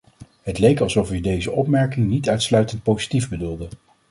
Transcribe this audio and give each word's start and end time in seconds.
Het 0.41 0.59
leek 0.59 0.79
alsof 0.79 1.11
u 1.11 1.21
deze 1.21 1.51
opmerking 1.51 2.07
niet 2.07 2.29
uitsluitend 2.29 2.83
positief 2.83 3.29
bedoelde. 3.29 3.67